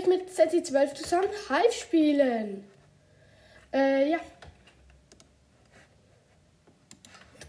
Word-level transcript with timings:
ich 0.00 0.06
mit 0.06 0.30
ZC12 0.30 0.94
zusammen 0.94 1.28
Hive 1.48 1.72
spielen. 1.72 2.64
Äh, 3.72 4.10
ja. 4.10 4.18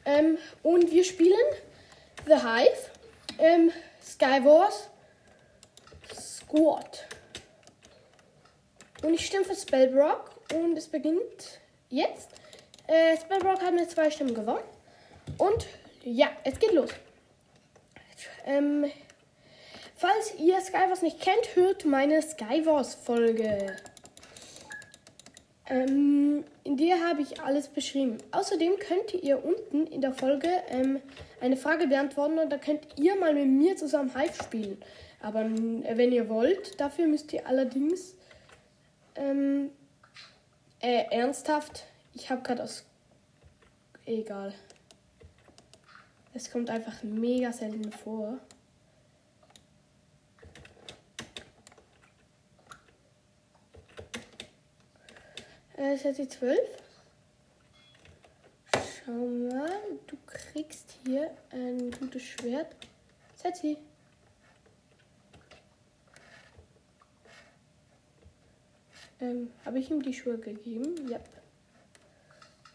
Ähm, 0.05 0.37
und 0.63 0.91
wir 0.91 1.03
spielen 1.03 1.37
The 2.25 2.35
Hive, 2.35 2.89
ähm, 3.39 3.71
Skywars, 4.03 4.89
Squad. 6.13 7.05
Und 9.03 9.13
ich 9.13 9.25
stimme 9.25 9.45
für 9.45 9.55
Spellbrock 9.55 10.31
und 10.53 10.77
es 10.77 10.87
beginnt 10.87 11.59
jetzt. 11.89 12.29
Äh, 12.87 13.17
Spellbrock 13.17 13.61
hat 13.61 13.73
mit 13.73 13.89
zwei 13.89 14.11
Stimmen 14.11 14.33
gewonnen. 14.33 14.63
Und 15.37 15.67
ja, 16.03 16.29
es 16.43 16.59
geht 16.59 16.73
los. 16.73 16.89
Ähm, 18.45 18.91
falls 20.01 20.33
ihr 20.39 20.59
Skywars 20.59 21.03
nicht 21.03 21.21
kennt, 21.21 21.55
hört 21.55 21.85
meine 21.85 22.23
Skywars-Folge. 22.23 23.77
Ähm, 25.67 26.43
in 26.63 26.75
der 26.75 27.07
habe 27.07 27.21
ich 27.21 27.39
alles 27.39 27.67
beschrieben. 27.67 28.17
Außerdem 28.31 28.73
könnt 28.79 29.13
ihr 29.13 29.45
unten 29.45 29.85
in 29.85 30.01
der 30.01 30.11
Folge 30.11 30.49
ähm, 30.69 30.99
eine 31.39 31.55
Frage 31.55 31.85
beantworten 31.85 32.39
und 32.39 32.49
da 32.49 32.57
könnt 32.57 32.87
ihr 32.97 33.15
mal 33.15 33.35
mit 33.35 33.45
mir 33.45 33.77
zusammen 33.77 34.11
Hive 34.15 34.43
spielen. 34.43 34.81
Aber 35.21 35.41
äh, 35.41 35.97
wenn 35.97 36.11
ihr 36.11 36.29
wollt, 36.29 36.81
dafür 36.81 37.05
müsst 37.05 37.31
ihr 37.31 37.45
allerdings 37.45 38.15
ähm, 39.15 39.69
äh, 40.79 41.03
ernsthaft, 41.11 41.83
ich 42.15 42.31
habe 42.31 42.41
gerade 42.41 42.63
aus. 42.63 42.83
Egal. 44.07 44.51
Es 46.33 46.49
kommt 46.49 46.71
einfach 46.71 47.03
mega 47.03 47.53
selten 47.53 47.91
vor. 47.91 48.39
Äh, 55.77 55.95
ist 55.95 56.03
jetzt 56.03 56.19
die 56.19 56.27
12. 56.27 56.59
Schau 58.73 59.11
mal, 59.11 59.81
du 60.07 60.17
kriegst 60.25 60.97
hier 61.03 61.31
ein 61.51 61.91
gutes 61.91 62.23
Schwert. 62.23 62.75
Setzi. 63.35 63.77
Ähm, 69.19 69.51
habe 69.65 69.79
ich 69.79 69.89
ihm 69.89 70.01
die 70.01 70.13
Schuhe 70.13 70.37
gegeben? 70.37 71.07
Ja. 71.09 71.19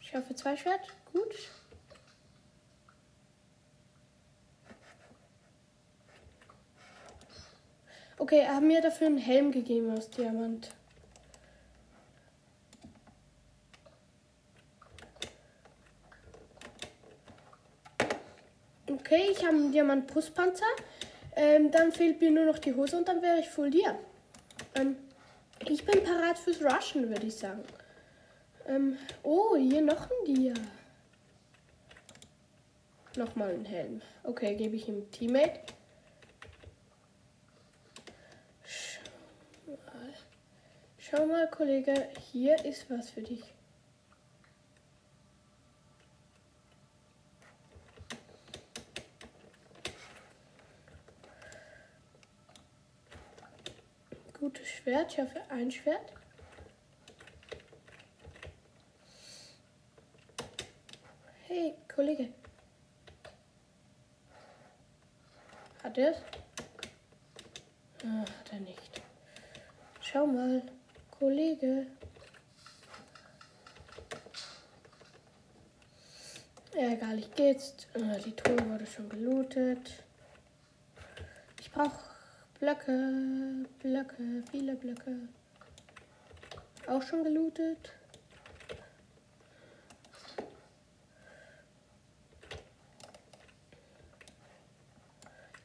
Ich 0.00 0.08
schaffe 0.08 0.34
zwei 0.34 0.56
Schwert. 0.56 0.80
Gut. 1.12 1.34
Okay, 8.18 8.38
er 8.40 8.56
hat 8.56 8.62
mir 8.62 8.80
dafür 8.80 9.08
einen 9.08 9.18
Helm 9.18 9.52
gegeben 9.52 9.90
aus 9.90 10.08
Diamant. 10.10 10.70
Okay, 18.98 19.28
ich 19.30 19.44
habe 19.44 19.56
einen 19.56 19.72
Diamant-Brustpanzer. 19.72 20.64
Ähm, 21.34 21.70
dann 21.70 21.92
fehlt 21.92 22.20
mir 22.20 22.30
nur 22.30 22.46
noch 22.46 22.58
die 22.58 22.74
Hose 22.74 22.96
und 22.96 23.06
dann 23.06 23.20
wäre 23.20 23.40
ich 23.40 23.48
voll 23.48 23.70
dir. 23.70 23.98
Ähm, 24.74 24.96
ich 25.68 25.84
bin 25.84 26.02
parat 26.02 26.38
fürs 26.38 26.62
Rushen, 26.62 27.08
würde 27.10 27.26
ich 27.26 27.36
sagen. 27.36 27.62
Ähm, 28.66 28.96
oh, 29.22 29.54
hier 29.56 29.82
noch 29.82 30.10
ein 30.10 30.34
Dia. 30.34 30.54
Nochmal 33.16 33.50
ein 33.50 33.66
Helm. 33.66 34.00
Okay, 34.24 34.54
gebe 34.56 34.76
ich 34.76 34.88
ihm 34.88 35.10
Teammate. 35.10 35.60
Schau 38.64 39.72
mal. 39.72 40.14
Schau 40.98 41.26
mal, 41.26 41.50
Kollege, 41.50 42.08
hier 42.32 42.64
ist 42.64 42.90
was 42.90 43.10
für 43.10 43.22
dich. 43.22 43.55
Gutes 54.46 54.68
Schwert. 54.68 55.12
Ich 55.12 55.18
hoffe, 55.18 55.40
ein 55.48 55.72
Schwert. 55.72 56.12
Hey, 61.48 61.74
Kollege. 61.92 62.28
Hat 65.82 65.98
er 65.98 66.12
es? 66.12 66.18
Ah, 68.04 68.20
hat 68.20 68.52
er 68.52 68.60
nicht. 68.60 69.02
Schau 70.00 70.28
mal, 70.28 70.62
Kollege. 71.18 71.88
Ja, 76.72 76.92
egal, 76.92 77.18
ich 77.18 77.34
gehe 77.34 77.50
jetzt. 77.50 77.88
Ah, 77.94 78.16
die 78.24 78.36
Truhe 78.36 78.64
wurde 78.70 78.86
schon 78.86 79.08
gelootet. 79.08 80.04
Ich 81.58 81.68
brauche 81.72 82.05
Blöcke, 82.58 83.66
Blöcke, 83.80 84.42
viele 84.50 84.76
Blöcke. 84.76 85.28
Auch 86.86 87.02
schon 87.02 87.22
gelootet. 87.22 87.92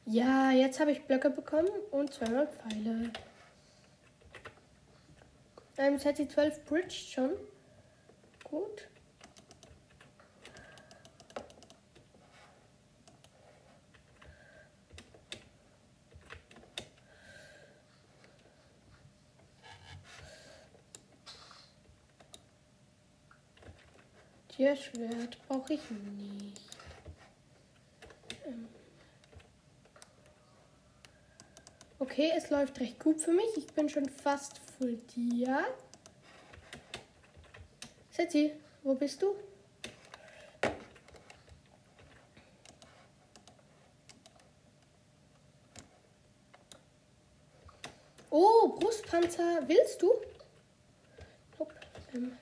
Ja, 0.04 0.50
jetzt 0.50 0.80
habe 0.80 0.92
ich 0.92 1.02
Blöcke 1.04 1.30
bekommen 1.30 1.70
und 1.90 2.12
zweimal 2.12 2.46
Pfeile. 2.48 3.10
Ähm, 5.78 5.94
jetzt 5.94 6.04
hat 6.04 6.18
sie 6.18 6.28
12 6.28 6.64
Bridge 6.66 6.94
schon. 6.94 7.30
Gut. 8.44 8.88
Tierschwert 24.56 25.38
brauche 25.48 25.74
ich 25.74 25.80
nicht. 25.90 26.60
Ähm 28.46 28.68
okay, 31.98 32.32
es 32.36 32.50
läuft 32.50 32.78
recht 32.80 32.98
gut 32.98 33.20
für 33.20 33.32
mich. 33.32 33.56
Ich 33.56 33.66
bin 33.68 33.88
schon 33.88 34.08
fast 34.08 34.58
full 34.58 34.96
Dia. 35.16 35.64
Setzi, 38.10 38.52
wo 38.82 38.94
bist 38.94 39.22
du? 39.22 39.34
Oh, 48.28 48.68
Brustpanzer, 48.78 49.66
willst 49.66 50.02
du? 50.02 50.12
Nope. 51.58 51.74
Ähm 52.14 52.36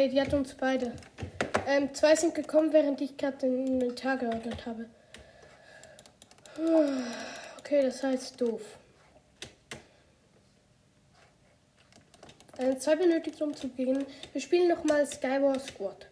Okay, 0.00 0.08
die 0.08 0.20
hat 0.22 0.32
uns 0.32 0.54
beide. 0.54 0.94
Ähm, 1.66 1.92
zwei 1.92 2.16
sind 2.16 2.34
gekommen, 2.34 2.72
während 2.72 3.02
ich 3.02 3.18
gerade 3.18 3.36
den 3.36 3.66
Inventar 3.66 4.16
geordnet 4.16 4.64
habe. 4.64 4.86
Okay, 7.58 7.82
das 7.82 8.02
heißt 8.02 8.40
doof. 8.40 8.62
Ähm, 12.58 12.80
zwei 12.80 12.96
benötigt, 12.96 13.42
um 13.42 13.54
zu 13.54 13.68
beginnen. 13.68 14.06
Wir 14.32 14.40
spielen 14.40 14.68
nochmal 14.68 15.06
Skywars 15.06 15.66
Squad. 15.66 16.08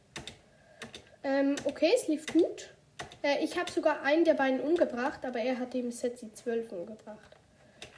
Ähm, 1.25 1.56
okay, 1.64 1.91
es 1.96 2.08
lief 2.08 2.26
gut. 2.26 2.75
Äh, 3.23 3.43
ich 3.43 3.58
habe 3.58 3.70
sogar 3.70 4.02
einen 4.02 4.26
der 4.26 4.34
beiden 4.34 4.61
umgebracht, 4.61 5.25
aber 5.25 5.38
er 5.38 5.58
hat 5.58 5.75
eben 5.75 5.93
Setzi 5.93 6.31
12 6.31 6.73
umgebracht. 6.73 7.37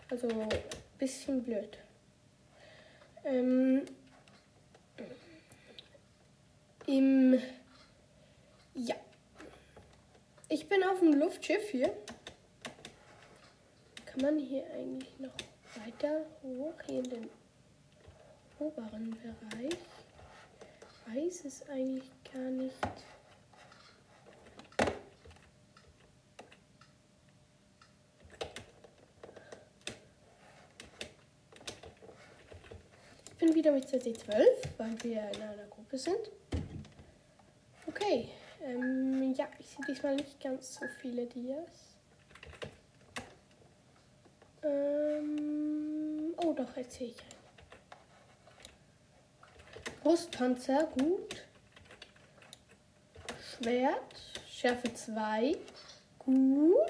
Also, 0.09 0.29
bisschen 0.99 1.43
blöd. 1.43 1.79
Ähm, 3.25 3.87
im. 6.91 7.41
Ja. 8.75 8.97
Ich 10.49 10.69
bin 10.69 10.83
auf 10.83 10.99
dem 10.99 11.13
Luftschiff 11.15 11.71
hier. 11.71 11.93
Kann 14.07 14.23
man 14.23 14.39
hier 14.39 14.65
eigentlich 14.75 15.19
noch 15.21 15.35
weiter 15.77 16.27
hoch 16.43 16.75
hier 16.87 16.99
in 16.99 17.11
den 17.11 17.31
oberen 18.59 19.11
Bereich? 19.11 19.77
Weiß 21.07 21.45
es 21.45 21.69
eigentlich 21.69 22.11
gar 22.33 22.51
nicht. 22.51 22.75
Ich 33.31 33.47
bin 33.47 33.55
wieder 33.55 33.73
mit 33.73 33.89
2012, 33.89 34.45
weil 34.77 35.03
wir 35.03 35.31
in 35.31 35.43
einer 35.43 35.67
Gruppe 35.71 35.97
sind. 35.97 36.31
Okay. 37.91 38.29
Ähm, 38.63 39.35
ja, 39.37 39.49
ich 39.59 39.67
sehe 39.67 39.85
diesmal 39.89 40.15
nicht 40.15 40.41
ganz 40.41 40.75
so 40.77 40.87
viele 41.01 41.27
Dias. 41.27 41.97
Ähm, 44.63 46.33
oh, 46.37 46.53
doch, 46.53 46.77
jetzt 46.77 46.95
sehe 46.95 47.09
ich 47.09 47.17
einen. 47.21 47.41
Brustpanzer, 50.05 50.85
gut. 50.97 51.45
Schwert, 53.59 54.15
Schärfe 54.49 54.95
2, 54.95 55.57
gut. 56.21 56.85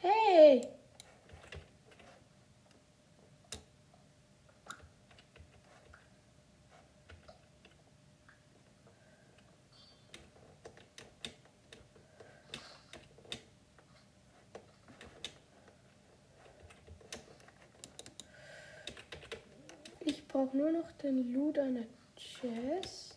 Hey! 0.00 0.68
Ich 20.00 20.26
den 21.02 21.32
Loot 21.32 21.58
einer 21.58 21.84
Chest. 22.16 23.16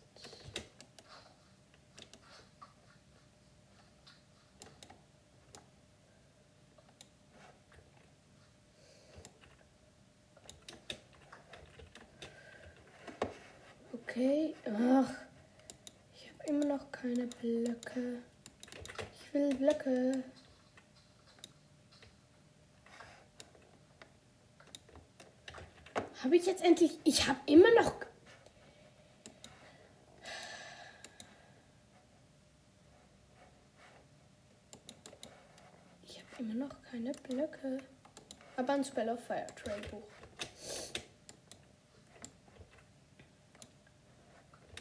Okay. 13.93 14.55
Ach. 14.65 15.09
Ich 16.13 16.29
habe 16.29 16.49
immer 16.49 16.65
noch 16.65 16.91
keine 16.91 17.27
Blöcke. 17.27 18.19
Ich 19.13 19.33
will 19.33 19.55
Blöcke. 19.55 20.23
Habe 26.23 26.35
ich 26.35 26.45
jetzt 26.45 26.63
endlich. 26.63 26.99
Ich 27.03 27.27
habe 27.27 27.39
immer 27.47 27.71
noch. 27.81 27.93
Ich 36.03 36.19
habe 36.19 36.43
immer 36.43 36.53
noch 36.53 36.81
keine 36.83 37.11
Blöcke. 37.11 37.79
Aber 38.55 38.73
ein 38.73 38.83
Spell 38.83 39.09
of 39.09 39.19
Fire 39.25 39.47
Trail 39.55 39.81
Buch. 39.89 40.03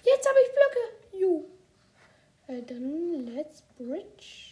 Jetzt 0.04 0.28
habe 0.28 0.38
ich 0.44 0.52
Blöcke. 0.52 1.22
Ju. 1.22 1.44
Äh, 2.48 2.62
dann 2.62 3.26
let's 3.34 3.62
bridge. 3.78 4.50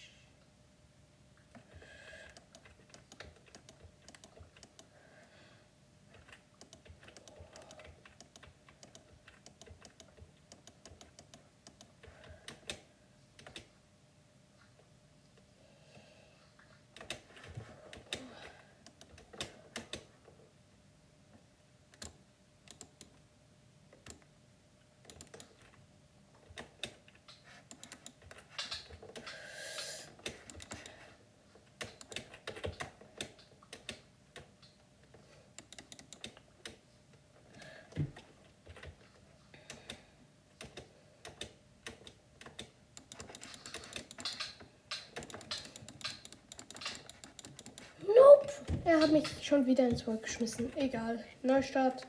Nope. 48.07 48.78
Er 48.89 49.01
hat 49.01 49.13
mich 49.13 49.27
schon 49.43 49.67
wieder 49.67 49.87
ins 49.87 50.01
Volk 50.01 50.23
geschmissen. 50.23 50.75
Egal. 50.75 51.23
Neustart. 51.43 52.07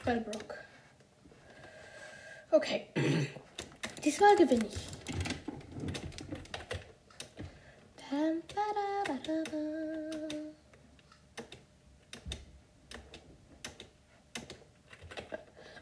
Spellbrock. 0.00 0.54
Okay. 2.52 2.86
Diesmal 4.04 4.36
gewinne 4.36 4.66
ich. 4.66 4.76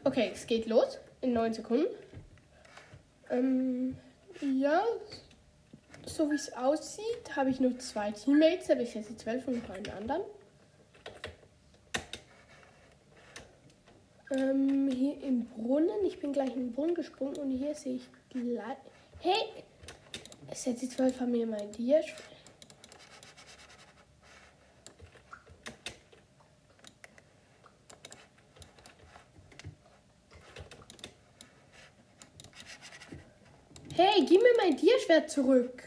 Okay, 0.03 0.31
es 0.33 0.47
geht 0.47 0.65
los 0.65 0.97
in 1.21 1.33
9 1.33 1.53
Sekunden. 1.53 1.85
Ähm, 3.29 3.95
ja, 4.41 4.81
so 6.15 6.31
wie 6.31 6.35
es 6.35 6.53
aussieht, 6.53 7.35
habe 7.35 7.49
ich 7.49 7.59
nur 7.59 7.77
zwei 7.79 8.11
Teammates, 8.11 8.69
aber 8.69 8.81
ich 8.81 8.91
setze 8.91 9.15
12 9.15 9.47
und 9.47 9.69
einen 9.69 9.89
anderen. 9.89 10.21
Ähm, 14.31 14.89
hier 14.89 15.21
im 15.21 15.45
Brunnen, 15.45 16.05
ich 16.05 16.19
bin 16.19 16.33
gleich 16.33 16.49
in 16.55 16.67
den 16.67 16.71
Brunnen 16.71 16.95
gesprungen 16.95 17.37
und 17.37 17.51
hier 17.51 17.75
sehe 17.75 17.95
ich 17.95 18.07
gleich. 18.29 18.77
Hey! 19.19 19.63
Setze 20.53 20.89
12 20.89 21.19
haben 21.19 21.31
mir 21.31 21.45
mein 21.45 21.71
Dia. 21.71 21.99
Hey, 33.95 34.25
gib 34.25 34.41
mir 34.41 34.49
mein 34.57 34.75
Tierschwert 34.75 35.29
zurück. 35.29 35.83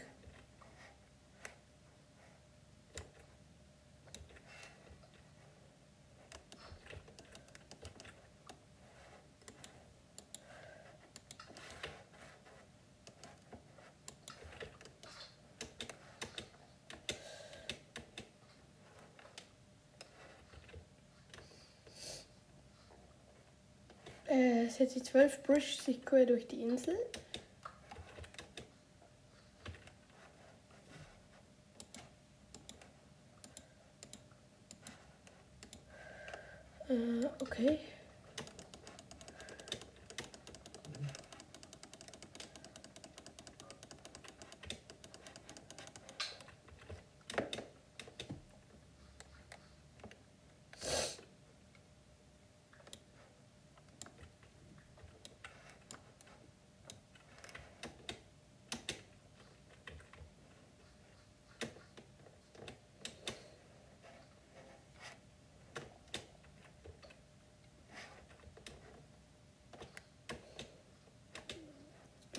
Äh, 24.29 24.65
es 24.67 24.78
hat 24.78 24.78
die 24.93 25.03
12 25.03 25.43
Brush 25.43 25.77
sich 25.77 26.03
quer 26.05 26.25
durch 26.25 26.47
die 26.47 26.61
Insel. 26.61 26.97
Äh, 36.89 37.25
okay. 37.41 37.79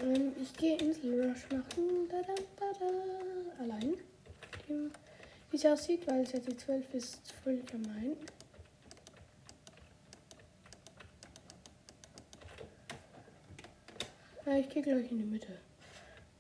Ähm, 0.03 0.33
ich 0.41 0.53
gehe 0.55 0.79
Inselrush 0.79 1.47
machen. 1.51 2.09
Da, 2.11 2.23
da, 2.23 2.35
da, 2.59 2.73
da. 2.79 3.63
Allein. 3.63 3.97
Wie 5.51 5.57
es 5.57 5.67
aussieht, 5.67 6.07
weil 6.07 6.23
es 6.23 6.33
jetzt 6.33 6.49
die 6.49 6.57
12 6.57 6.95
ist 6.95 7.33
voll 7.43 7.61
gemein. 7.63 8.17
Ja, 14.47 14.57
ich 14.57 14.69
gehe 14.69 14.83
gleich 14.83 15.11
in 15.11 15.19
die 15.19 15.25
Mitte. 15.25 15.59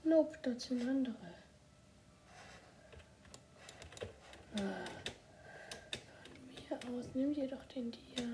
Nope, 0.04 0.38
das 0.42 0.64
sind 0.64 0.88
andere. 0.88 1.14
Von 4.56 4.64
mir 6.46 6.98
aus, 6.98 7.04
nimm 7.14 7.34
dir 7.34 7.46
doch 7.46 7.64
den 7.64 7.90
Dia. 7.90 8.29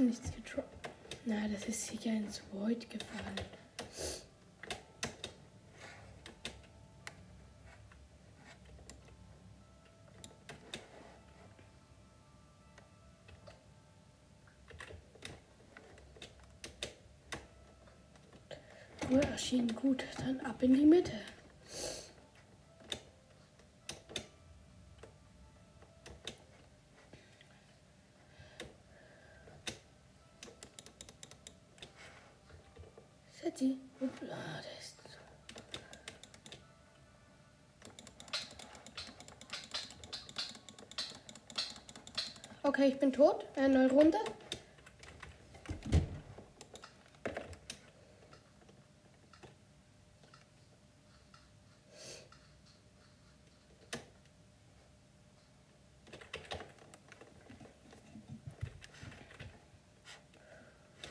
Ja 0.00 0.06
nichts 0.06 0.30
gedroppt. 0.34 0.88
Na, 1.26 1.46
das 1.46 1.66
ist 1.66 1.86
sicher 1.86 2.10
ins 2.10 2.40
Void 2.52 2.88
gefallen. 2.88 3.36
Ruhe 19.10 19.22
erschienen 19.22 19.74
gut, 19.74 20.02
dann 20.16 20.40
ab 20.40 20.62
in 20.62 20.72
die 20.72 20.86
Mitte. 20.86 21.20
Setti. 33.42 33.78
Upla, 34.00 34.36
der 34.62 34.78
ist. 34.78 34.96
Okay, 42.62 42.88
ich 42.88 42.89
bin 43.00 43.12
tot. 43.12 43.46
Eine 43.56 43.86
neue 43.86 43.90
Runde. 43.90 44.18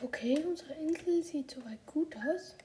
Okay, 0.01 0.43
unsere 0.47 0.73
Insel 0.73 1.23
sieht 1.23 1.51
soweit 1.51 1.85
gut 1.85 2.15
aus. 2.15 2.55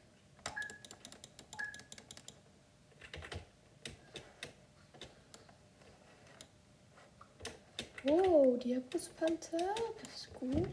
Oh, 8.07 8.54
Diabuspanzer, 8.65 9.59
das 10.03 10.15
ist 10.15 10.35
gut. 10.35 10.69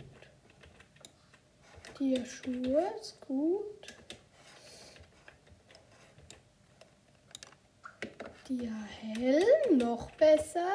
Die 2.00 2.26
Schuhe 2.26 2.90
ist 3.02 3.20
gut. 3.28 3.94
Die 8.48 8.70
Helm 9.02 9.78
noch 9.78 10.10
besser. 10.12 10.70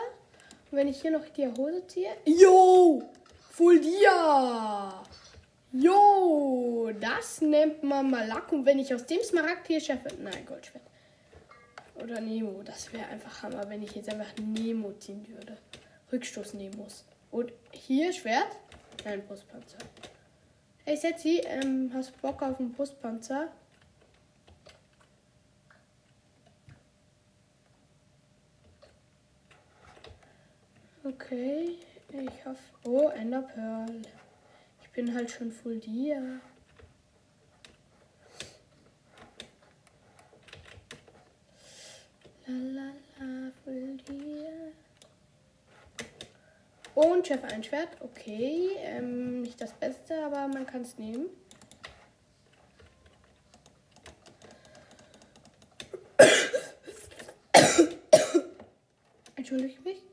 Und 0.70 0.78
wenn 0.78 0.88
ich 0.88 1.00
hier 1.00 1.11
noch 1.11 1.26
die 1.30 1.49
Hose 1.49 1.87
ziehe. 1.87 2.11
Yo! 2.26 3.02
Full 3.50 3.80
Dia! 3.80 5.02
Jo, 5.73 6.90
das 7.00 7.40
nennt 7.40 7.82
man 7.82 8.11
mal 8.11 8.26
Lack. 8.26 8.52
Und 8.52 8.66
wenn 8.66 8.78
ich 8.78 8.94
aus 8.94 9.06
dem 9.06 9.23
Smaragd 9.23 9.66
hier 9.68 9.80
schaffe. 9.80 10.08
Nein, 10.20 10.44
Goldschwert. 10.44 10.85
Oder 11.94 12.20
Nemo. 12.20 12.62
Das 12.62 12.92
wäre 12.92 13.06
einfach 13.06 13.42
Hammer, 13.42 13.68
wenn 13.70 13.82
ich 13.82 13.94
jetzt 13.94 14.11
einfach 14.11 14.32
Nemo 14.38 14.92
ziehen 14.92 15.26
würde. 15.28 15.56
Rückstoß 16.12 16.54
Nemos. 16.54 17.04
Und 17.30 17.52
hier 17.72 18.12
Schwert. 18.12 18.56
Nein, 19.04 19.26
Brustpanzer. 19.26 19.78
Hey 20.84 20.96
Setzi, 20.96 21.42
ähm, 21.44 21.90
hast 21.92 22.20
Bock 22.22 22.42
auf 22.42 22.60
einen 22.60 22.72
Brustpanzer? 22.72 23.48
Okay, 31.02 31.76
ich 32.10 32.44
hoffe. 32.44 32.58
Oh, 32.84 33.08
Ender 33.08 33.42
Pearl. 33.42 34.02
Ich 34.82 34.90
bin 34.90 35.14
halt 35.14 35.30
schon 35.30 35.52
full 35.52 35.78
dir. 35.78 36.40
La 42.46 42.54
la 42.54 42.92
la, 43.18 43.52
full 43.64 43.96
dir. 44.08 44.72
Chef 47.26 47.42
ein 47.42 47.64
Schwert. 47.64 47.88
Okay, 47.99 48.71
ähm, 48.76 49.42
nicht 49.42 49.61
das 49.61 49.73
Beste, 49.73 50.25
aber 50.25 50.47
man 50.47 50.64
kann 50.64 50.83
es 50.83 50.97
nehmen. 50.97 51.26
Entschuldige 59.35 59.80
mich. 59.80 60.04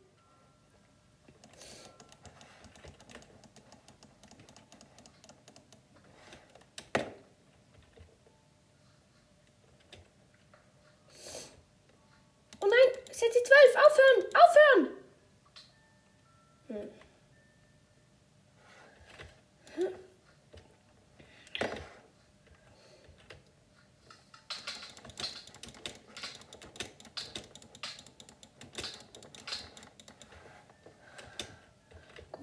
Oh 12.59 12.65
nein, 12.65 12.79
es 13.07 13.17
ist 13.17 13.21
jetzt 13.21 13.35
die 13.35 13.43
12. 13.43 13.75
Aufhören! 13.75 14.25
Aufhören! 14.33 15.03
Hm. 16.69 16.89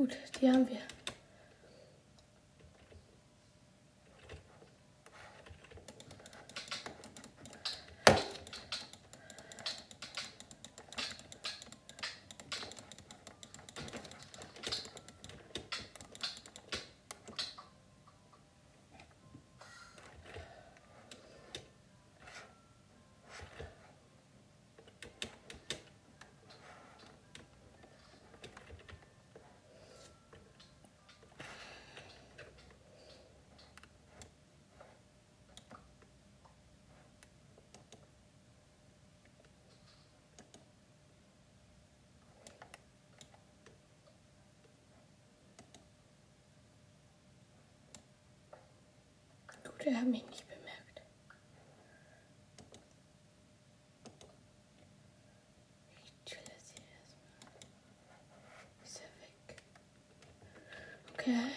Gut, 0.01 0.17
die 0.41 0.49
haben 0.49 0.67
wir. 0.67 0.79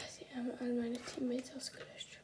Sie 0.09 0.25
haben 0.35 0.51
alle 0.59 0.73
meine 0.73 0.97
Teammates 0.99 1.51
ausgelöscht. 1.55 2.19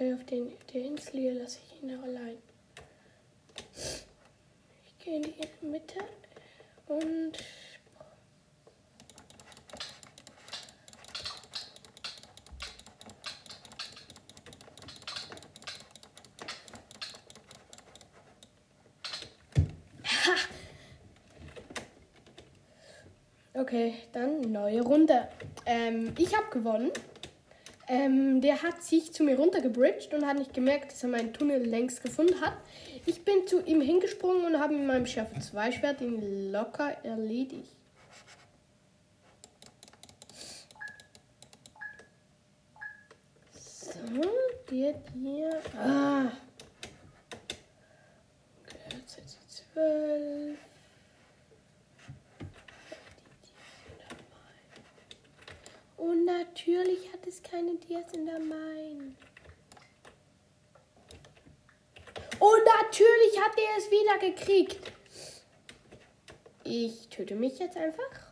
Okay, 0.00 0.14
auf 0.14 0.24
den, 0.24 0.52
der 0.72 0.80
Insel 0.80 1.20
hier 1.20 1.34
lasse 1.34 1.58
ich 1.62 1.82
ihn 1.82 1.90
allein. 2.02 2.38
Ich 3.76 5.04
gehe 5.04 5.16
in 5.16 5.24
die 5.24 5.66
Mitte 5.66 5.98
und 6.86 7.32
Okay, 23.52 23.96
dann 24.12 24.40
neue 24.40 24.80
Runde. 24.80 25.28
Ähm, 25.66 26.14
ich 26.16 26.34
habe 26.34 26.48
gewonnen. 26.50 26.90
Ähm, 27.92 28.40
der 28.40 28.62
hat 28.62 28.84
sich 28.84 29.12
zu 29.12 29.24
mir 29.24 29.36
runtergebridged 29.36 30.14
und 30.14 30.24
hat 30.24 30.38
nicht 30.38 30.54
gemerkt, 30.54 30.92
dass 30.92 31.02
er 31.02 31.08
meinen 31.08 31.32
Tunnel 31.32 31.66
längst 31.66 32.04
gefunden 32.04 32.40
hat. 32.40 32.52
Ich 33.04 33.24
bin 33.24 33.48
zu 33.48 33.64
ihm 33.64 33.80
hingesprungen 33.80 34.44
und 34.44 34.60
habe 34.60 34.74
mit 34.74 34.86
meinem 34.86 35.06
Schärfe 35.06 35.40
2 35.40 35.72
Schwert 35.72 36.00
ihn 36.00 36.52
locker 36.52 36.96
erledigt. 37.02 37.74
So, 43.52 44.22
der 44.70 44.94
hier. 45.12 45.50
Ah. 45.76 46.30
Okay, 48.62 48.78
jetzt 48.92 49.18
12. 49.74 50.69
Und 56.00 56.24
natürlich 56.24 57.12
hat 57.12 57.26
es 57.26 57.42
keine 57.42 57.74
Dias 57.74 58.10
in 58.14 58.24
der 58.24 58.38
Main. 58.38 59.18
Und 62.38 62.64
natürlich 62.64 63.38
hat 63.38 63.52
er 63.58 63.76
es 63.76 63.90
wieder 63.90 64.18
gekriegt. 64.18 64.92
Ich 66.64 67.06
töte 67.08 67.34
mich 67.34 67.58
jetzt 67.58 67.76
einfach. 67.76 68.30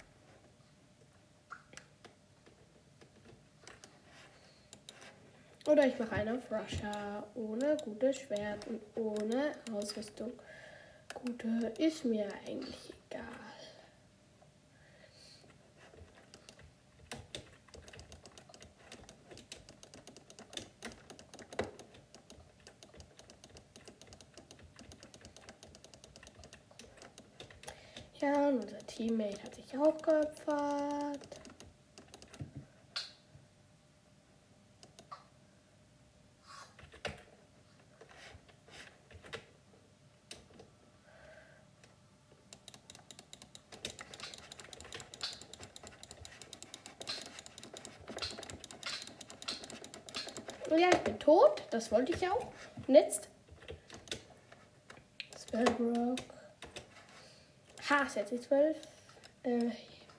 Oder 5.66 5.86
ich 5.86 5.98
mache 5.98 6.12
einen 6.12 6.38
auf 6.38 6.50
ohne 7.34 7.76
gutes 7.84 8.16
Schwert 8.16 8.66
und 8.66 8.80
ohne 8.94 9.52
Ausrüstung. 9.74 10.32
Gute 11.12 11.74
ist 11.76 12.06
mir 12.06 12.28
eigentlich 12.46 12.94
egal. 13.10 13.47
Ja, 28.28 28.48
unser 28.48 28.78
Teammate 28.86 29.42
hat 29.42 29.54
sich 29.54 29.78
auch 29.78 29.96
geopfert. 30.02 31.20
Ja, 50.70 50.90
ich 50.92 50.98
bin 50.98 51.18
tot. 51.18 51.62
Das 51.70 51.90
wollte 51.90 52.12
ich 52.12 52.28
auch. 52.28 52.46
Und 52.86 52.94
jetzt? 52.94 53.30
Spellbrook. 55.34 56.37
Ha, 58.08 58.14
jetzt 58.20 58.32
die 58.32 58.40
12. 58.40 58.76
Äh, 59.42 59.70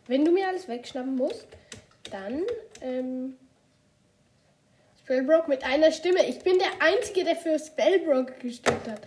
wenn 0.08 0.24
du 0.26 0.32
mir 0.32 0.48
alles 0.48 0.68
wegschnappen 0.68 1.16
musst, 1.16 1.48
dann 2.12 2.44
ähm, 2.82 3.38
Spellbrook 5.00 5.48
mit 5.48 5.64
einer 5.64 5.92
Stimme. 5.92 6.26
Ich 6.28 6.40
bin 6.40 6.60
der 6.60 6.82
Einzige, 6.82 7.24
der 7.24 7.36
für 7.36 7.58
Spellbrook 7.58 8.40
gestimmt 8.40 8.88
hat. 8.88 9.02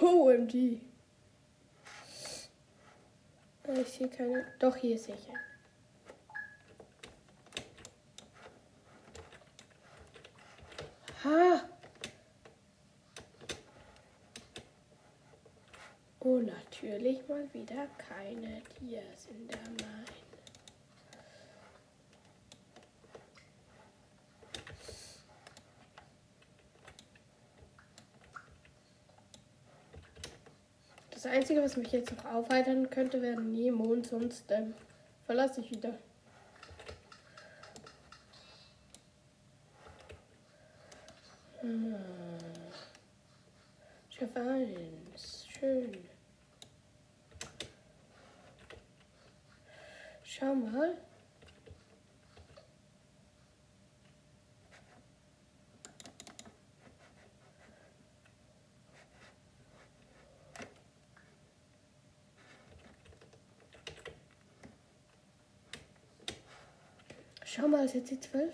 OMG. 0.00 0.80
Äh, 3.64 3.80
ich 3.82 3.88
sehe 3.88 4.08
keine. 4.08 4.46
Doch, 4.58 4.76
hier 4.76 4.94
ist 4.94 5.04
sicher. 5.04 5.34
Ha! 11.24 11.71
Natürlich 16.44 17.28
mal 17.28 17.46
wieder 17.54 17.86
keine 17.98 18.62
Dias 18.80 19.28
in 19.30 19.46
der 19.46 19.58
Main. 19.58 20.04
Das 31.12 31.26
Einzige, 31.26 31.62
was 31.62 31.76
mich 31.76 31.92
jetzt 31.92 32.10
noch 32.10 32.24
aufheitern 32.24 32.90
könnte, 32.90 33.22
wäre 33.22 33.40
Nemo 33.40 33.84
und 33.84 34.08
sonst 34.08 34.50
ähm, 34.50 34.74
verlasse 35.26 35.60
ich 35.60 35.70
wieder. 35.70 35.96
Hm. 41.60 41.94
Chef 44.10 44.36
1, 44.36 45.46
schön. 45.46 46.11
Schau 50.42 50.56
mal. 50.56 50.96
Schau 67.44 67.68
mal, 67.68 67.84
ist 67.84 67.94
jetzt 67.94 68.10
die 68.10 68.18
12. 68.18 68.52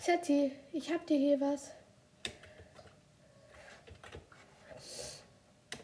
Setti, 0.00 0.50
ich 0.72 0.92
hab 0.92 1.06
dir 1.06 1.16
hier 1.16 1.40
was. 1.40 1.70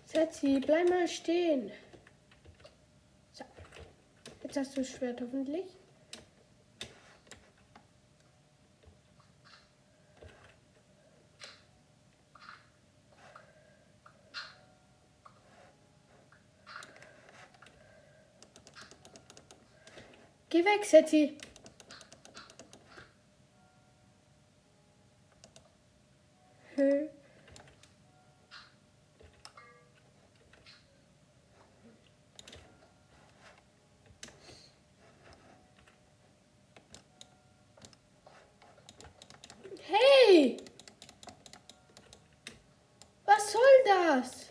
Setti, 0.06 0.58
bleib 0.58 0.88
mal 0.88 1.06
stehen. 1.06 1.70
Jetzt 4.56 4.68
hast 4.68 4.76
du 4.78 4.80
das 4.80 4.90
Schwert 4.90 5.20
hoffentlich. 5.20 5.66
Geh 20.48 20.64
weg, 20.64 20.86
Setti. 20.86 21.36
Hm. 26.76 27.10
Hey! 39.88 40.56
Was 43.24 43.52
soll 43.52 43.62
das? 43.84 44.46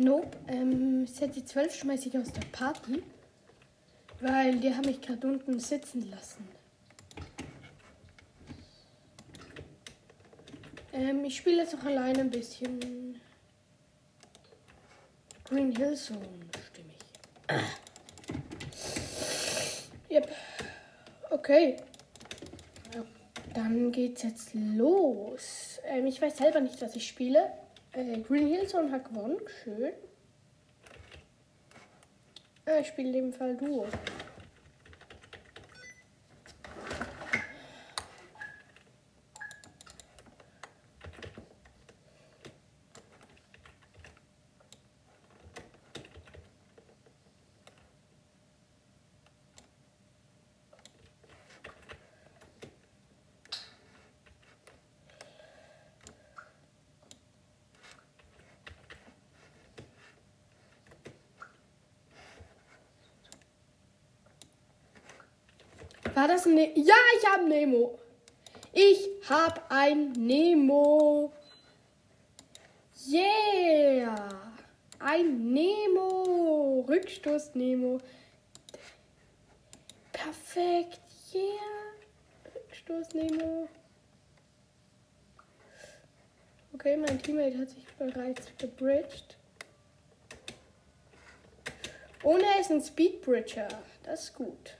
Nope. 0.00 0.34
Ähm, 0.48 1.06
Set 1.06 1.36
die 1.36 1.44
12 1.44 1.74
schmeiße 1.74 2.08
ich 2.08 2.16
aus 2.16 2.32
der 2.32 2.46
Party. 2.52 3.02
Weil 4.20 4.56
die 4.56 4.74
haben 4.74 4.86
mich 4.86 5.02
gerade 5.02 5.26
unten 5.26 5.60
sitzen 5.60 6.10
lassen. 6.10 6.48
Ähm, 10.94 11.22
ich 11.26 11.36
spiele 11.36 11.58
jetzt 11.58 11.74
noch 11.74 11.84
alleine 11.84 12.20
ein 12.20 12.30
bisschen. 12.30 13.20
Green 15.44 15.76
Hill 15.76 15.94
Zone, 15.94 16.18
stimme 16.70 16.88
ich. 20.08 20.16
Yep. 20.16 20.34
Okay. 21.30 21.76
Dann 23.52 23.92
geht's 23.92 24.22
jetzt 24.22 24.54
los. 24.54 25.78
Ähm, 25.84 26.06
ich 26.06 26.22
weiß 26.22 26.38
selber 26.38 26.60
nicht, 26.60 26.80
was 26.80 26.96
ich 26.96 27.06
spiele. 27.06 27.52
Äh, 27.92 28.20
Green 28.20 28.48
Hill 28.48 28.68
Zone 28.68 28.90
hat 28.92 29.04
gewonnen. 29.04 29.38
Schön. 29.62 29.92
Äh, 32.66 32.80
ich 32.80 32.88
spiele 32.88 33.08
in 33.08 33.12
dem 33.14 33.32
Fall 33.32 33.56
Duo. 33.56 33.86
War 66.20 66.26
das 66.40 66.46
ein 66.46 66.54
ne 66.54 66.72
Ja, 66.74 66.94
ich 67.18 67.26
habe 67.28 67.48
Nemo. 67.48 67.98
Ich 68.72 69.08
habe 69.28 69.60
ein 69.68 70.12
Nemo. 70.12 71.32
Yeah. 73.08 74.28
Ein 74.98 75.52
Nemo. 75.52 76.84
Rückstoß 76.88 77.54
Nemo. 77.54 78.00
Perfekt. 80.12 81.00
Yeah. 81.34 82.54
Rückstoß 82.54 83.14
Nemo. 83.14 83.68
Okay, 86.72 86.96
mein 86.96 87.20
Teammate 87.20 87.58
hat 87.58 87.68
sich 87.68 87.84
bereits 87.98 88.46
gebridged. 88.56 89.36
Ohne 92.22 92.44
ist 92.60 92.70
ein 92.70 92.82
Speedbridger. 92.82 93.68
Das 94.04 94.24
ist 94.24 94.34
gut. 94.34 94.79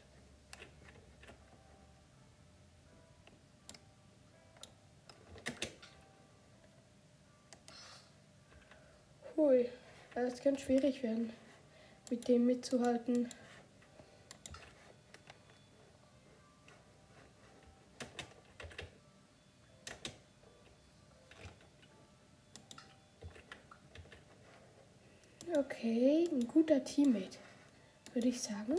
Hui, 10.14 10.24
das 10.24 10.42
kann 10.42 10.58
schwierig 10.58 11.02
werden, 11.02 11.32
mit 12.10 12.26
dem 12.28 12.46
mitzuhalten. 12.46 13.28
Okay, 25.56 26.28
ein 26.30 26.46
guter 26.46 26.82
Teammate, 26.84 27.38
würde 28.12 28.28
ich 28.28 28.40
sagen. 28.40 28.76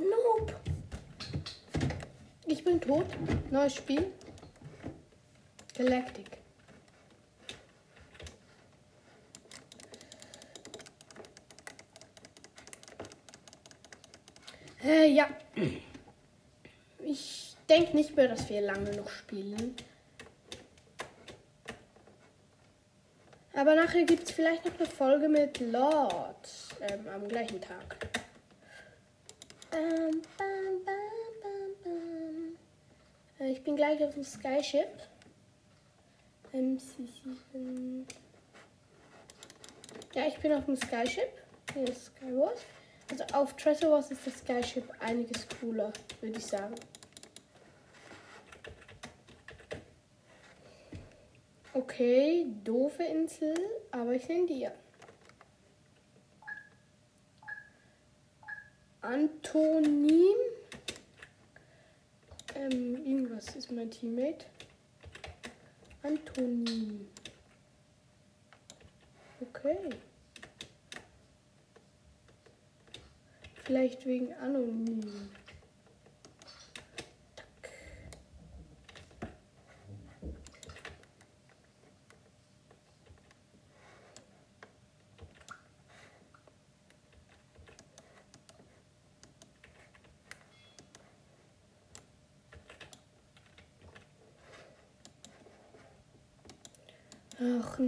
Nope. 0.00 0.29
Ich 2.46 2.64
bin 2.64 2.80
tot. 2.80 3.06
Neues 3.50 3.74
Spiel. 3.74 4.12
Galactic. 5.76 6.26
Äh, 14.84 15.10
ja. 15.12 15.28
Ich 17.04 17.56
denke 17.68 17.96
nicht 17.96 18.16
mehr, 18.16 18.28
dass 18.28 18.48
wir 18.48 18.60
lange 18.60 18.96
noch 18.96 19.08
spielen. 19.08 19.76
Aber 23.54 23.74
nachher 23.74 24.04
gibt 24.04 24.24
es 24.24 24.30
vielleicht 24.32 24.64
noch 24.64 24.74
eine 24.78 24.86
Folge 24.86 25.28
mit 25.28 25.60
Lord 25.60 26.48
ähm, 26.80 27.06
am 27.14 27.28
gleichen 27.28 27.60
Tag. 27.60 28.09
Bam, 29.70 30.22
bam, 30.36 30.84
bam, 30.84 31.70
bam. 31.84 32.56
Äh, 33.38 33.52
Ich 33.52 33.62
bin 33.62 33.76
gleich 33.76 34.02
auf 34.02 34.14
dem 34.14 34.24
Skyship. 34.24 34.88
MC7. 36.52 38.04
Ja, 40.14 40.26
ich 40.26 40.38
bin 40.38 40.52
auf 40.52 40.64
dem 40.64 40.76
Skyship. 40.76 41.30
Hier 41.72 41.88
ist 41.88 42.06
Skywars. 42.06 42.60
Also 43.10 43.24
auf 43.32 43.54
Treasure 43.56 43.92
Wars 43.92 44.10
ist 44.10 44.26
das 44.26 44.38
Skyship 44.38 44.84
einiges 45.00 45.46
cooler, 45.60 45.92
würde 46.20 46.38
ich 46.38 46.46
sagen. 46.46 46.74
Okay, 51.72 52.46
doofe 52.64 53.04
Insel, 53.04 53.54
aber 53.92 54.14
ich 54.14 54.26
nehme 54.28 54.46
die. 54.46 54.68
Antonin. 59.02 60.36
Ähm, 62.54 62.96
irgendwas 63.06 63.56
ist 63.56 63.72
mein 63.72 63.90
Teammate. 63.90 64.44
Antonin. 66.02 67.08
Okay. 69.40 69.90
Vielleicht 73.64 74.04
wegen 74.04 74.32
Anonym. 74.34 75.30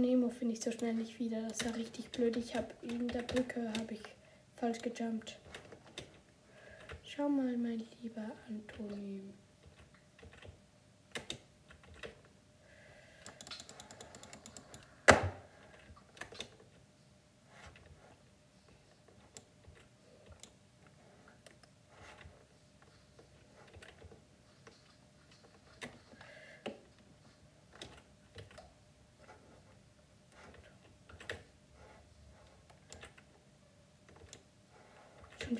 Nemo 0.01 0.29
finde 0.29 0.53
ich 0.53 0.61
so 0.61 0.71
schnell 0.71 0.93
nicht 0.93 1.19
wieder. 1.19 1.41
Das 1.47 1.65
war 1.65 1.75
richtig 1.75 2.09
blöd. 2.09 2.37
Ich 2.37 2.55
habe 2.55 2.67
in 2.81 3.07
der 3.07 3.21
Brücke 3.21 3.71
habe 3.77 3.93
ich 3.93 4.03
falsch 4.55 4.79
gejumpt. 4.79 5.37
Schau 7.03 7.29
mal, 7.29 7.57
mein 7.57 7.83
lieber 8.01 8.31
Antonin. 8.47 9.33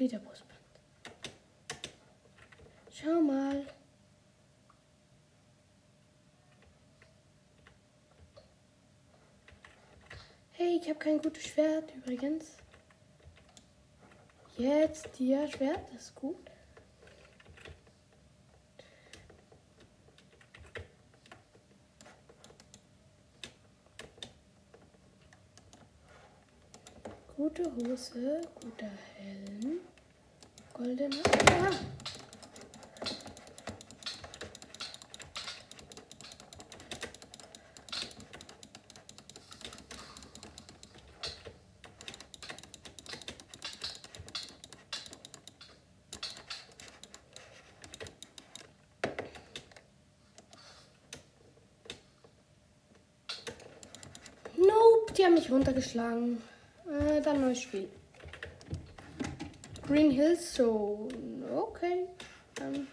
Fledermausband. 0.03 0.59
Schau 2.91 3.21
mal. 3.21 3.65
Hey, 10.51 10.77
ich 10.81 10.89
habe 10.89 10.99
kein 10.99 11.21
gutes 11.21 11.43
Schwert 11.43 11.95
übrigens. 11.95 12.57
Jetzt 14.57 15.17
dir 15.17 15.47
Schwert, 15.47 15.79
das 15.93 16.07
ist 16.07 16.15
gut. 16.15 16.51
Gute 27.37 27.63
Hose, 27.75 28.41
guter 28.61 28.91
Helm 29.15 29.79
goldene. 30.73 31.15
Ah. 31.51 31.69
Nope, 54.57 55.13
die 55.17 55.25
haben 55.25 55.33
mich 55.35 55.51
runtergeschlagen. 55.51 56.41
Äh, 56.87 57.21
dann 57.21 57.41
neues 57.41 57.61
Spiel. 57.61 57.89
Green 59.93 60.09
Hill 60.09 60.35
Zone. 60.39 61.07
Okay. 61.55 62.07
Ähm, 62.59 62.87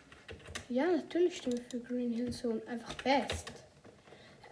ja, 0.68 0.84
natürlich 0.84 1.38
stimme 1.38 1.56
ich 1.56 1.62
für 1.62 1.80
Green 1.80 2.12
Hill 2.12 2.30
Zone. 2.30 2.60
Einfach 2.66 2.92
best. 2.96 3.50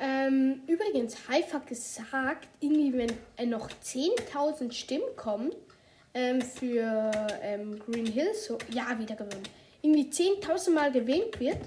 Ähm, 0.01 0.63
übrigens, 0.67 1.15
Hive 1.29 1.53
hat 1.53 1.67
gesagt, 1.67 2.49
irgendwie, 2.61 2.95
wenn 2.95 3.13
äh, 3.37 3.45
noch 3.45 3.69
10.000 3.69 4.73
Stimmen 4.73 5.15
kommen 5.15 5.51
ähm, 6.15 6.41
für 6.41 7.13
ähm, 7.43 7.79
Green 7.81 8.07
Hill 8.07 8.33
Zone, 8.33 8.61
ja, 8.73 8.99
wieder 8.99 9.17
gewonnen, 9.17 9.43
irgendwie 9.83 10.09
10.000 10.09 10.71
Mal 10.71 10.91
gewählt 10.91 11.39
wird 11.39 11.59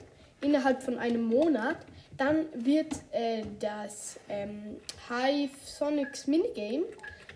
innerhalb 0.41 0.81
von 0.81 0.97
einem 0.97 1.25
Monat, 1.25 1.77
dann 2.17 2.47
wird 2.55 2.91
äh, 3.11 3.43
das 3.59 4.19
ähm, 4.29 4.77
Hive 5.07 5.53
Sonics 5.63 6.25
Minigame 6.25 6.85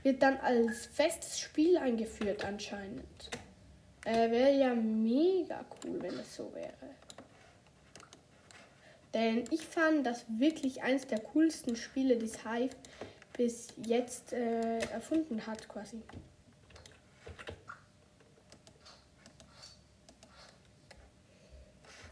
wird 0.06 0.22
dann 0.22 0.38
als 0.38 0.86
festes 0.86 1.40
Spiel 1.40 1.78
eingeführt 1.78 2.46
anscheinend. 2.46 3.32
Äh, 4.06 4.30
wäre 4.30 4.54
ja 4.54 4.76
mega 4.76 5.66
cool, 5.84 6.00
wenn 6.00 6.14
es 6.20 6.36
so 6.36 6.54
wäre. 6.54 6.72
Denn 9.16 9.46
ich 9.50 9.66
fand 9.66 10.06
das 10.06 10.26
wirklich 10.28 10.84
eines 10.84 11.08
der 11.08 11.20
coolsten 11.20 11.76
Spiele, 11.76 12.18
die 12.18 12.28
Hive 12.28 12.76
bis 13.36 13.70
jetzt 13.84 14.32
äh, 14.32 14.78
erfunden 14.92 15.48
hat, 15.48 15.68
quasi. 15.68 16.00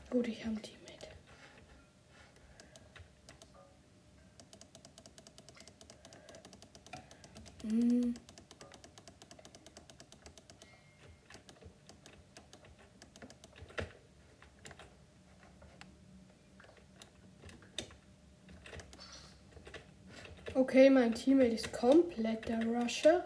Gut, 0.09 0.27
ich 0.27 0.43
habe 0.45 0.55
ein 0.55 0.61
Teammate. 0.63 0.82
Okay, 20.55 20.89
mein 20.89 21.13
Teammate 21.13 21.51
ist 21.51 21.71
komplett 21.71 22.49
der 22.49 22.65
Rusher. 22.65 23.23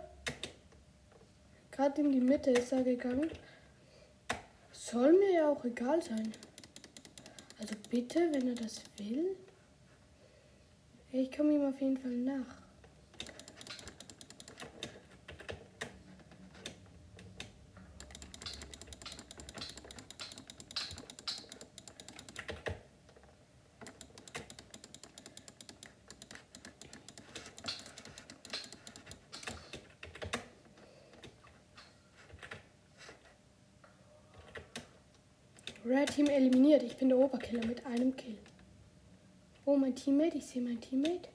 Gerade 1.71 2.02
in 2.02 2.12
die 2.12 2.21
Mitte 2.21 2.52
ist 2.52 2.71
er 2.71 2.84
gegangen. 2.84 3.32
Soll 4.71 5.13
mir 5.13 5.34
ja 5.34 5.50
auch 5.50 5.65
egal 5.65 6.00
sein. 6.02 6.32
Also 7.60 7.76
bitte, 7.89 8.30
wenn 8.32 8.50
er 8.50 8.56
das 8.56 8.82
will. 8.97 9.36
Ich 11.12 11.36
komme 11.36 11.54
ihm 11.54 11.65
auf 11.65 11.82
jeden 11.82 11.97
Fall 11.97 12.12
nach. 12.12 12.67
Red 35.88 36.13
Team 36.13 36.28
eliminiert. 36.28 36.84
Ich 36.84 36.87
bin 36.98 37.10
der 37.10 37.18
Oberkiller 37.18 37.66
mit 37.66 37.86
einem 37.86 38.16
Kill. 38.16 38.38
Oh, 39.66 39.76
mein 39.76 39.96
Teammate. 39.96 40.38
Ich 40.38 40.46
sehe 40.46 40.62
mein 40.62 40.82
Teammate. 40.82 41.30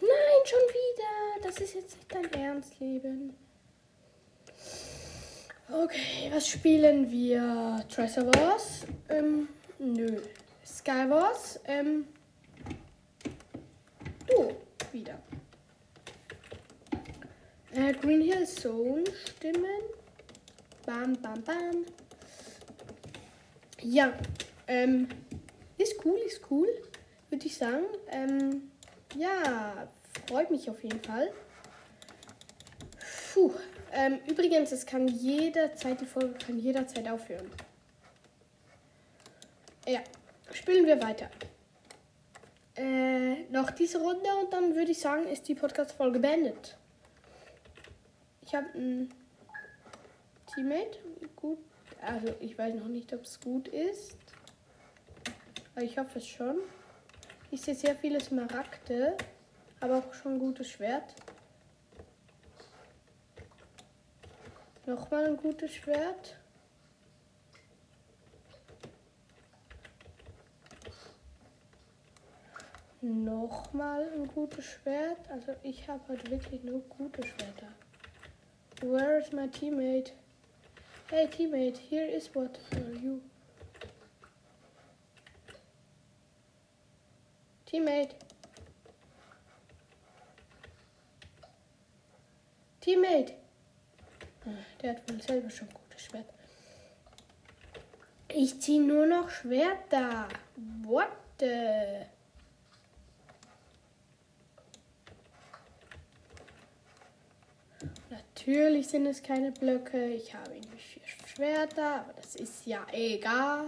Nein, 0.00 0.10
schon 0.44 0.58
wieder. 0.58 1.48
Das 1.48 1.58
ist 1.60 1.74
jetzt 1.74 1.96
nicht 1.96 2.12
dein 2.12 2.32
Ernst, 2.32 2.80
Leben. 2.80 3.36
Okay, 5.72 6.28
was 6.32 6.39
spielen 6.50 7.10
wir? 7.10 7.84
Tracer 7.88 8.26
Wars? 8.26 8.80
Ähm, 9.08 9.48
nö. 9.78 10.20
Sky 10.66 11.08
Wars? 11.08 11.60
Ähm, 11.64 12.06
du, 14.26 14.56
wieder. 14.92 15.18
Äh, 17.72 17.92
Green 17.94 18.22
Hill 18.22 18.46
Zone 18.46 19.04
stimmen. 19.26 19.82
Bam, 20.84 21.16
bam, 21.22 21.40
bam. 21.42 21.84
Ja, 23.82 24.12
ähm, 24.66 25.08
ist 25.78 26.04
cool, 26.04 26.18
ist 26.26 26.40
cool, 26.50 26.68
würde 27.30 27.46
ich 27.46 27.56
sagen. 27.56 27.84
Ähm, 28.08 28.70
ja, 29.16 29.88
freut 30.28 30.50
mich 30.50 30.68
auf 30.68 30.82
jeden 30.82 31.02
Fall. 31.02 31.30
Puh. 33.32 33.52
Ähm, 33.92 34.20
übrigens, 34.28 34.72
es 34.72 34.86
kann 34.86 35.08
jederzeit, 35.08 36.00
die 36.00 36.06
Folge 36.06 36.34
kann 36.34 36.58
jederzeit 36.58 37.08
aufhören. 37.08 37.50
Ja, 39.86 40.00
spielen 40.52 40.86
wir 40.86 41.02
weiter. 41.02 41.28
Äh, 42.76 43.44
noch 43.50 43.70
diese 43.72 43.98
Runde 43.98 44.28
und 44.40 44.52
dann 44.52 44.74
würde 44.74 44.92
ich 44.92 45.00
sagen, 45.00 45.26
ist 45.26 45.48
die 45.48 45.54
Podcast-Folge 45.54 46.20
beendet. 46.20 46.76
Ich 48.46 48.54
habe 48.54 48.66
ein 48.74 49.12
Teammate. 50.54 50.98
Gut. 51.36 51.58
Also, 52.00 52.34
ich 52.40 52.56
weiß 52.56 52.74
noch 52.74 52.88
nicht, 52.88 53.12
ob 53.12 53.22
es 53.22 53.40
gut 53.40 53.68
ist. 53.68 54.16
Aber 55.74 55.84
ich 55.84 55.98
hoffe 55.98 56.18
es 56.18 56.26
schon. 56.26 56.58
Ich 57.50 57.62
sehe 57.62 57.74
sehr 57.74 57.96
viele 57.96 58.20
Smaragde, 58.20 59.16
aber 59.80 59.98
auch 59.98 60.14
schon 60.14 60.34
ein 60.34 60.38
gutes 60.38 60.70
Schwert. 60.70 61.14
Nochmal 64.90 65.24
ein 65.26 65.36
gutes 65.36 65.72
Schwert. 65.72 66.36
Nochmal 73.00 74.10
ein 74.12 74.26
gutes 74.26 74.64
Schwert. 74.64 75.30
Also 75.30 75.54
ich 75.62 75.88
habe 75.88 76.02
halt 76.08 76.28
wirklich 76.28 76.64
nur 76.64 76.80
gute 76.88 77.24
Schwerter. 77.24 77.68
Where 78.80 79.20
is 79.20 79.30
my 79.30 79.46
teammate? 79.46 80.10
Hey 81.08 81.28
teammate, 81.28 81.78
here 81.78 82.08
is 82.08 82.28
what 82.34 82.58
for 82.72 82.90
you. 83.00 83.20
Teammate. 87.64 88.16
Teammate. 92.80 93.39
Der 94.82 94.90
hat 94.90 95.10
wohl 95.10 95.20
selber 95.20 95.50
schon 95.50 95.68
gutes 95.68 96.02
Schwert. 96.02 96.26
Ich 98.28 98.60
ziehe 98.60 98.80
nur 98.80 99.06
noch 99.06 99.28
Schwerter. 99.28 100.28
What 100.82 101.08
the? 101.38 102.06
Natürlich 108.08 108.88
sind 108.88 109.06
es 109.06 109.22
keine 109.22 109.52
Blöcke. 109.52 110.12
Ich 110.12 110.34
habe 110.34 110.54
irgendwie 110.54 110.78
vier 110.78 111.02
Schwerter, 111.26 112.00
aber 112.00 112.12
das 112.14 112.36
ist 112.36 112.66
ja 112.66 112.86
egal. 112.92 113.64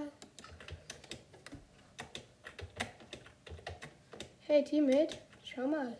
Hey 4.46 4.64
Teammate, 4.64 5.18
schau 5.44 5.66
mal. 5.66 5.96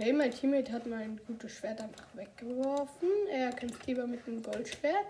Okay, 0.00 0.12
mein 0.12 0.30
Teammate 0.30 0.70
hat 0.70 0.86
mein 0.86 1.18
gutes 1.26 1.50
Schwert 1.50 1.80
einfach 1.80 2.06
weggeworfen. 2.14 3.08
Er 3.32 3.50
kämpft 3.50 3.84
lieber 3.88 4.06
mit 4.06 4.24
dem 4.28 4.40
Goldschwert, 4.40 5.06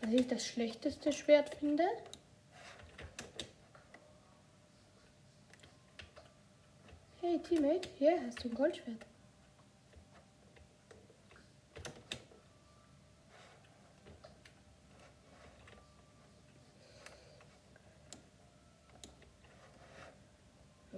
was 0.00 0.12
ich 0.12 0.28
das 0.28 0.46
schlechteste 0.46 1.12
Schwert 1.12 1.56
finde. 1.56 1.82
Hey 7.20 7.40
Teammate, 7.40 7.88
hier 7.98 8.20
hast 8.24 8.44
du 8.44 8.50
ein 8.50 8.54
Goldschwert. 8.54 9.04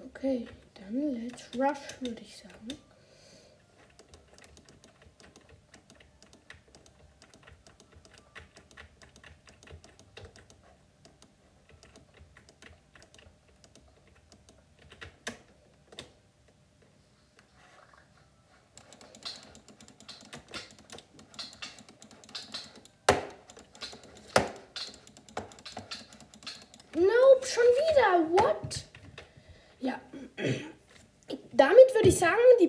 Okay, 0.08 0.46
dann 0.74 1.14
let's 1.14 1.48
rush, 1.56 1.98
würde 2.02 2.20
ich 2.20 2.36
sagen. 2.36 2.68
Nope, 26.94 27.46
schon 27.46 27.64
wieder. 27.64 28.42
What? 28.42 28.84
Ja. 29.80 29.98
Damit 31.52 31.94
würde 31.94 32.08
ich 32.08 32.18
sagen, 32.18 32.36
die 32.60 32.68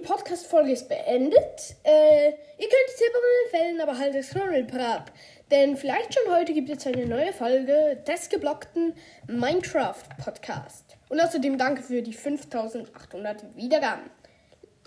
Podcast-Folge 0.53 0.71
ist 0.71 0.87
beendet. 0.87 1.75
Äh, 1.83 2.29
ihr 2.29 2.69
könnt 2.69 2.87
es 2.87 2.97
Silbernen 2.97 3.49
fällen, 3.49 3.81
aber 3.81 3.97
halt 3.97 4.13
das 4.13 4.29
Knorrelprab. 4.29 5.11
Denn 5.51 5.75
vielleicht 5.75 6.13
schon 6.13 6.33
heute 6.33 6.53
gibt 6.53 6.69
es 6.69 6.85
eine 6.85 7.05
neue 7.05 7.33
Folge 7.33 8.01
des 8.07 8.29
geblockten 8.29 8.95
Minecraft-Podcast. 9.27 10.97
Und 11.09 11.19
außerdem 11.19 11.57
danke 11.57 11.81
für 11.81 12.01
die 12.01 12.13
5800 12.13 13.55
Wiedergaben. 13.55 14.09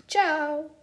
Ciao! 0.07 0.76